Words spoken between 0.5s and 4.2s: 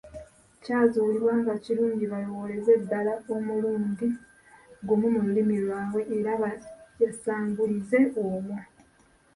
Kyazuulibwa nga kirungi balowooleze ddala omulundi